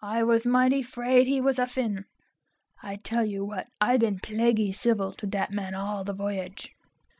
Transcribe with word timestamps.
"I 0.00 0.22
was 0.22 0.46
mighty 0.46 0.80
'fraid 0.84 1.26
he 1.26 1.40
was 1.40 1.58
a 1.58 1.66
Fin. 1.66 2.04
I 2.84 2.94
tell 2.94 3.24
you 3.26 3.44
what, 3.44 3.66
I 3.80 3.96
been 3.96 4.20
plaguy 4.20 4.70
civil 4.70 5.12
to 5.14 5.26
that 5.26 5.50
man 5.50 5.74
all 5.74 6.04
the 6.04 6.12
voyage." 6.14 6.70